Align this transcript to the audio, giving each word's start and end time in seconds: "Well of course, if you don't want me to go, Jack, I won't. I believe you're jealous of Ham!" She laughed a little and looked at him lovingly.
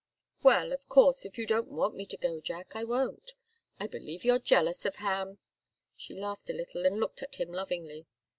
"Well 0.41 0.73
of 0.73 0.87
course, 0.89 1.25
if 1.25 1.37
you 1.37 1.45
don't 1.45 1.67
want 1.69 1.93
me 1.95 2.07
to 2.07 2.17
go, 2.17 2.41
Jack, 2.41 2.75
I 2.75 2.83
won't. 2.83 3.33
I 3.79 3.85
believe 3.85 4.25
you're 4.25 4.39
jealous 4.39 4.83
of 4.83 4.95
Ham!" 4.95 5.37
She 5.95 6.15
laughed 6.15 6.49
a 6.49 6.53
little 6.53 6.87
and 6.87 6.99
looked 6.99 7.21
at 7.21 7.35
him 7.35 7.51
lovingly. 7.51 8.07